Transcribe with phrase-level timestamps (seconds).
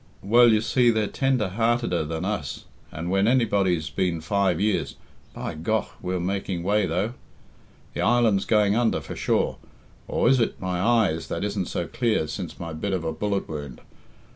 [0.23, 4.95] Well, you see, they're tender hearteder than us, and when anybody's been five years...
[5.35, 7.13] Be gough, we're making way, though!
[7.93, 9.57] The island's going under, for sure.
[10.07, 13.47] Or is it my eyes that isn't so clear since my bit of a bullet
[13.47, 13.81] wound!